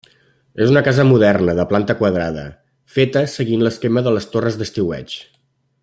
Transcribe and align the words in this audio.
És 0.63 0.71
una 0.71 0.81
casa 0.85 1.03
moderna, 1.09 1.53
de 1.59 1.65
planta 1.73 1.95
quadrada, 1.99 2.45
feta 2.97 3.23
seguint 3.35 3.67
l'esquema 3.67 4.05
de 4.09 4.15
les 4.17 4.29
torres 4.37 4.59
d'estiueig. 4.63 5.21